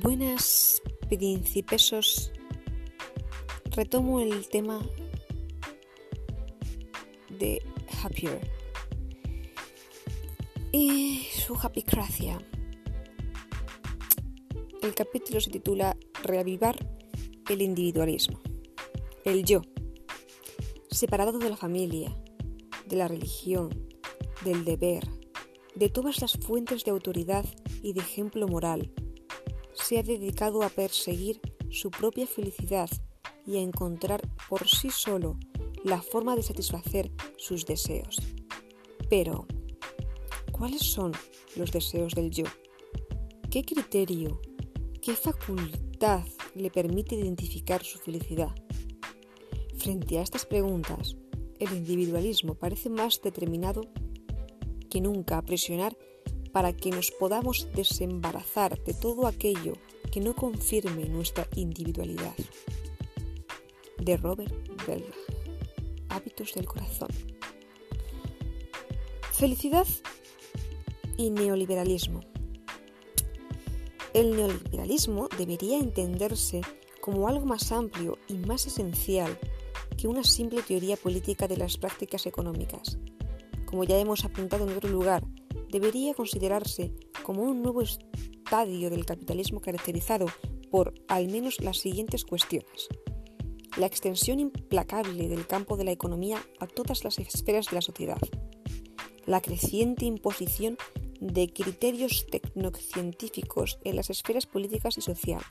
[0.00, 2.30] Buenas principesos.
[3.74, 4.80] Retomo el tema
[7.28, 7.60] de
[8.00, 8.48] Happier
[10.70, 12.38] y su happycracia.
[14.82, 16.76] El capítulo se titula Reavivar
[17.48, 18.38] el individualismo.
[19.24, 19.62] El yo,
[20.92, 22.16] separado de la familia,
[22.86, 23.70] de la religión,
[24.44, 25.08] del deber,
[25.74, 27.44] de todas las fuentes de autoridad
[27.82, 28.92] y de ejemplo moral
[29.82, 32.90] se ha dedicado a perseguir su propia felicidad
[33.46, 35.38] y a encontrar por sí solo
[35.84, 38.18] la forma de satisfacer sus deseos.
[39.08, 39.46] Pero,
[40.52, 41.12] ¿cuáles son
[41.56, 42.44] los deseos del yo?
[43.50, 44.40] ¿Qué criterio,
[45.00, 48.54] qué facultad le permite identificar su felicidad?
[49.78, 51.16] Frente a estas preguntas,
[51.58, 53.82] el individualismo parece más determinado
[54.90, 55.96] que nunca a presionar
[56.58, 59.74] para que nos podamos desembarazar de todo aquello
[60.10, 62.34] que no confirme nuestra individualidad.
[64.00, 64.52] De Robert
[64.84, 65.14] Bellah.
[66.08, 67.10] Hábitos del corazón.
[69.30, 69.86] Felicidad
[71.16, 72.22] y neoliberalismo.
[74.12, 76.62] El neoliberalismo debería entenderse
[77.00, 79.38] como algo más amplio y más esencial
[79.96, 82.98] que una simple teoría política de las prácticas económicas.
[83.64, 85.22] Como ya hemos apuntado en otro lugar,
[85.70, 90.26] debería considerarse como un nuevo estadio del capitalismo caracterizado
[90.70, 92.88] por al menos las siguientes cuestiones.
[93.76, 98.18] La extensión implacable del campo de la economía a todas las esferas de la sociedad.
[99.26, 100.76] La creciente imposición
[101.20, 105.42] de criterios tecnocientíficos en las esferas políticas y social.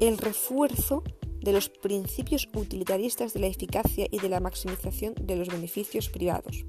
[0.00, 1.02] El refuerzo
[1.40, 6.64] de los principios utilitaristas de la eficacia y de la maximización de los beneficios privados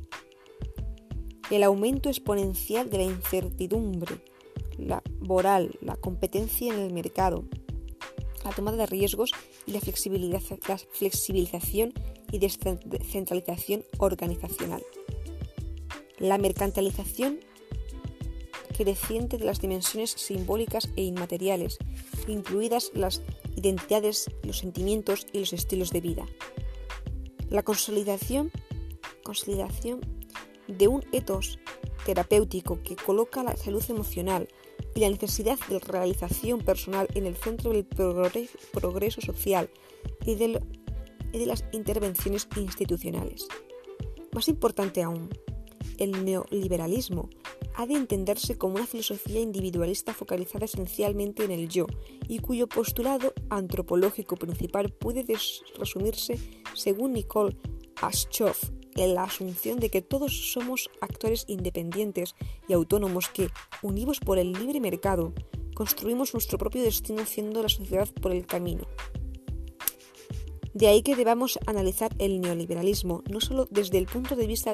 [1.52, 4.22] el aumento exponencial de la incertidumbre
[4.78, 7.46] laboral, la competencia en el mercado,
[8.44, 9.32] la toma de riesgos
[9.66, 11.94] y la, flexibilización
[12.32, 14.84] y descentralización organizacional.
[16.20, 17.40] La mercantilización
[18.78, 21.78] creciente de las dimensiones simbólicas e inmateriales,
[22.28, 23.22] incluidas las
[23.56, 26.26] identidades, los sentimientos y los estilos de vida.
[27.50, 28.52] La consolidación,
[29.24, 30.02] consolidación
[30.68, 31.60] de un etos
[32.06, 34.48] terapéutico que coloca la salud emocional
[34.94, 39.70] y la necesidad de realización personal en el centro del progreso social
[40.26, 40.62] y de,
[41.46, 43.48] las intervenciones institucionales.
[44.34, 45.30] Más importante aún,
[45.98, 47.30] el neoliberalismo
[47.76, 51.88] ha de entenderse como una filosofía individualista focalizada esencialmente en el yo
[52.28, 55.26] y cuyo postulado antropológico principal puede
[55.78, 56.40] resumirse,
[56.74, 57.58] según Nicole
[58.02, 62.36] Aschoff, la asunción de que todos somos actores independientes
[62.68, 63.50] y autónomos que,
[63.82, 65.34] unidos por el libre mercado,
[65.76, 68.88] construimos nuestro propio destino haciendo la sociedad por el camino.
[70.74, 74.74] De ahí que debamos analizar el neoliberalismo no solo desde el punto de vista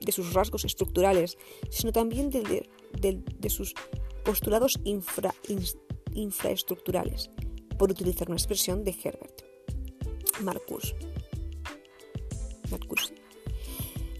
[0.00, 1.38] de sus rasgos estructurales,
[1.70, 2.68] sino también de,
[3.48, 3.74] sus
[4.24, 4.78] postulados
[6.14, 7.30] infraestructurales,
[7.78, 9.42] por utilizar una expresión de Herbert
[10.42, 10.94] Marcus.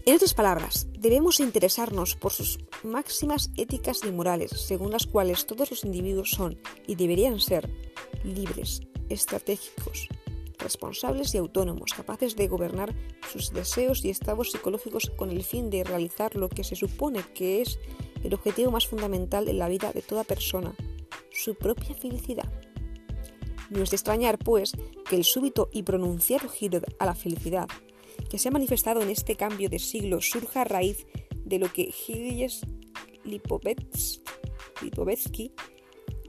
[0.03, 5.69] En otras palabras, debemos interesarnos por sus máximas éticas y morales, según las cuales todos
[5.69, 6.57] los individuos son
[6.87, 7.69] y deberían ser
[8.23, 10.07] libres, estratégicos,
[10.57, 12.95] responsables y autónomos, capaces de gobernar
[13.31, 17.61] sus deseos y estados psicológicos con el fin de realizar lo que se supone que
[17.61, 17.77] es
[18.23, 20.73] el objetivo más fundamental en la vida de toda persona,
[21.29, 22.51] su propia felicidad.
[23.69, 24.73] No es de extrañar, pues,
[25.07, 27.67] que el súbito y pronunciado giro a la felicidad
[28.31, 31.05] que se ha manifestado en este cambio de siglo surja a raíz
[31.43, 32.61] de lo que Gilles
[33.25, 35.51] Lipovetsky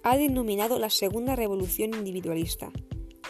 [0.03, 2.73] ha denominado la segunda revolución individualista,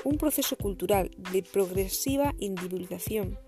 [0.05, 3.38] un proceso cultural de progresiva individualización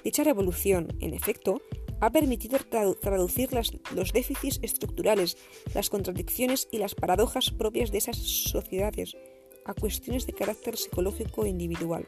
[0.04, 1.62] Dicha revolución, en efecto,
[2.00, 5.38] ha permitido traducir los déficits estructurales,
[5.74, 9.18] las contradicciones y las paradojas propias de esas sociedades
[9.66, 12.08] a cuestiones de carácter psicológico e individual.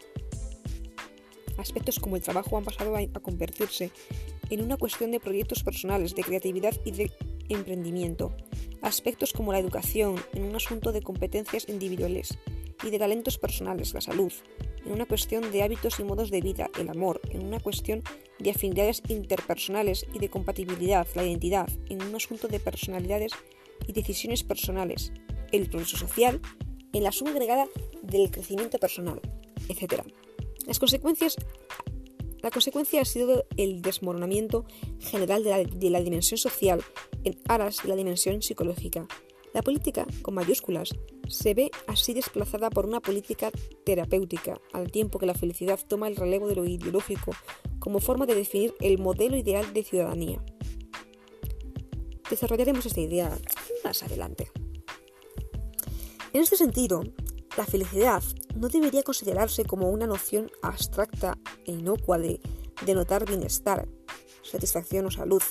[1.57, 3.91] Aspectos como el trabajo han pasado a, a convertirse
[4.49, 7.11] en una cuestión de proyectos personales, de creatividad y de
[7.49, 8.33] emprendimiento.
[8.81, 12.38] Aspectos como la educación en un asunto de competencias individuales
[12.83, 14.31] y de talentos personales, la salud,
[14.86, 18.04] en una cuestión de hábitos y modos de vida, el amor, en una cuestión
[18.39, 23.33] de afinidades interpersonales y de compatibilidad, la identidad, en un asunto de personalidades
[23.88, 25.12] y decisiones personales,
[25.51, 26.42] el progreso social,
[26.94, 27.68] en la suma agregada
[28.01, 29.22] del crecimiento personal,
[29.69, 30.04] etc.
[30.66, 31.38] Las consecuencias
[32.42, 34.66] la consecuencia ha sido el desmoronamiento
[35.00, 36.81] general de la, de la, dimensión social
[37.24, 39.07] en aras de la dimensión psicológica.
[39.54, 40.89] La política, con mayúsculas,
[41.27, 43.51] se ve así desplazada por una política
[43.85, 47.31] terapéutica, al tiempo que la felicidad toma el relevo de lo ideológico
[47.79, 50.44] como forma de definir el modelo ideal de ciudadanía.
[52.29, 53.38] Desarrollaremos esta idea
[53.83, 54.51] más adelante.
[56.33, 57.03] En este sentido,
[57.57, 58.24] la felicidad
[58.56, 62.39] no debería considerarse como una noción abstracta e inocua de
[62.85, 63.88] denotar bienestar,
[64.44, 65.41] satisfacción o salud,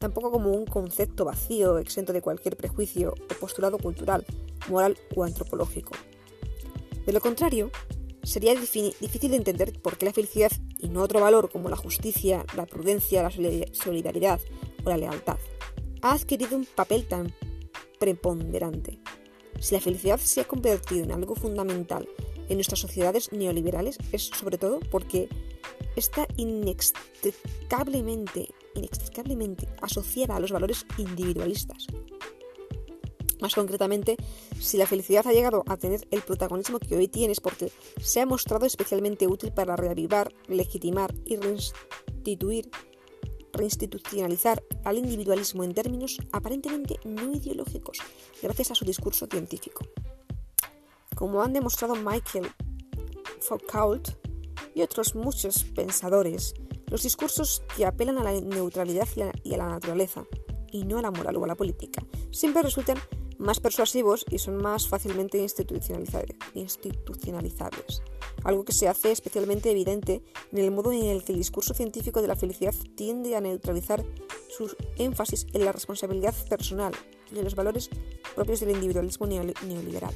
[0.00, 4.26] tampoco como un concepto vacío exento de cualquier prejuicio o postulado cultural,
[4.68, 5.92] moral o antropológico.
[7.04, 7.70] De lo contrario,
[8.22, 12.44] sería difícil de entender por qué la felicidad y no otro valor como la justicia,
[12.56, 14.40] la prudencia, la solidaridad
[14.84, 15.38] o la lealtad
[16.02, 17.32] ha adquirido un papel tan
[17.98, 19.00] preponderante.
[19.58, 22.06] Si la felicidad se ha convertido en algo fundamental
[22.48, 25.30] en nuestras sociedades neoliberales es sobre todo porque
[25.96, 31.86] está inextricablemente, inextricablemente asociada a los valores individualistas.
[33.46, 34.16] Más concretamente,
[34.58, 37.70] si la felicidad ha llegado a tener el protagonismo que hoy tiene es porque
[38.02, 42.68] se ha mostrado especialmente útil para reavivar, legitimar y restituir
[43.52, 47.98] reinstitucionalizar al individualismo en términos aparentemente no ideológicos,
[48.42, 49.86] gracias a su discurso científico.
[51.14, 52.50] Como han demostrado Michael
[53.42, 54.08] Foucault
[54.74, 56.52] y otros muchos pensadores,
[56.88, 59.06] los discursos que apelan a la neutralidad
[59.44, 60.26] y a la naturaleza,
[60.72, 62.98] y no a la moral o a la política, siempre resultan
[63.38, 68.02] más persuasivos y son más fácilmente institucionalizables
[68.46, 70.22] algo que se hace especialmente evidente
[70.52, 74.04] en el modo en el que el discurso científico de la felicidad tiende a neutralizar
[74.48, 76.94] su énfasis en la responsabilidad personal
[77.32, 77.90] y en los valores
[78.34, 80.14] propios del individualismo neoliberal.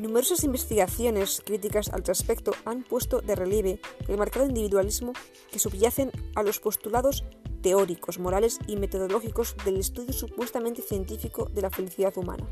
[0.00, 5.12] Numerosas investigaciones críticas al respecto han puesto de relieve el marcado individualismo
[5.50, 7.24] que subyacen a los postulados
[7.62, 12.46] teóricos, morales y metodológicos del estudio supuestamente científico de la felicidad humana.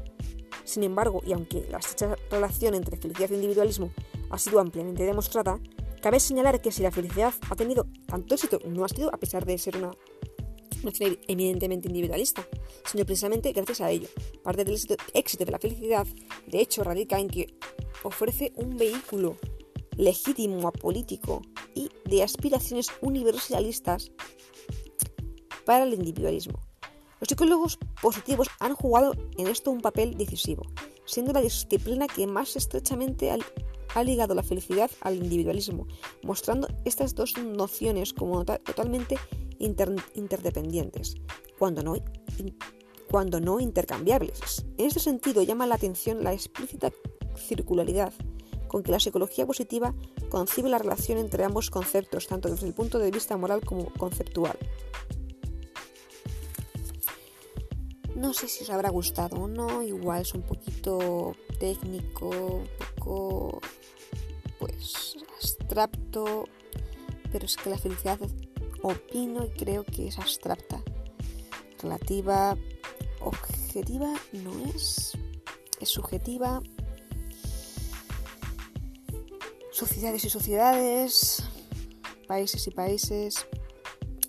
[0.64, 3.92] Sin embargo, y aunque la estrecha relación entre felicidad e individualismo
[4.30, 5.60] ha sido ampliamente demostrada,
[6.02, 9.44] cabe señalar que si la felicidad ha tenido tanto éxito, no ha sido a pesar
[9.44, 9.92] de ser una
[10.82, 12.46] noción eminentemente individualista,
[12.84, 14.08] sino precisamente gracias a ello.
[14.42, 14.78] Parte del
[15.14, 16.06] éxito de la felicidad,
[16.46, 17.54] de hecho, radica en que
[18.02, 19.36] ofrece un vehículo
[19.96, 21.42] legítimo, apolítico
[21.74, 24.12] y de aspiraciones universalistas
[25.66, 26.58] para el individualismo.
[27.20, 30.62] Los psicólogos positivos han jugado en esto un papel decisivo,
[31.04, 33.30] siendo la disciplina que más estrechamente
[33.94, 35.86] ha ligado la felicidad al individualismo,
[36.22, 39.16] mostrando estas dos nociones como totalmente
[39.58, 41.16] interdependientes,
[41.58, 41.96] cuando no,
[43.10, 44.66] cuando no intercambiables.
[44.76, 46.92] En este sentido llama la atención la explícita
[47.36, 48.12] circularidad
[48.68, 49.94] con que la psicología positiva
[50.28, 54.58] concibe la relación entre ambos conceptos, tanto desde el punto de vista moral como conceptual.
[58.16, 63.60] No sé si os habrá gustado o no, igual es un poquito técnico, un poco
[64.58, 66.48] pues abstracto,
[67.30, 68.18] pero es que la felicidad
[68.82, 70.82] opino y creo que es abstracta,
[71.82, 72.56] relativa,
[73.20, 75.12] objetiva no es,
[75.78, 76.62] es subjetiva.
[79.72, 81.44] Sociedades y sociedades,
[82.26, 83.46] países y países,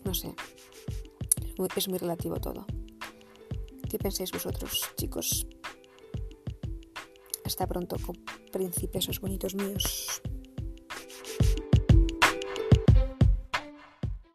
[0.04, 0.36] no sé,
[1.78, 2.66] es muy relativo todo.
[3.90, 5.48] ¿Qué pensáis vosotros, chicos?
[7.46, 7.96] Hasta pronto,
[8.52, 10.22] príncipes bonitos míos.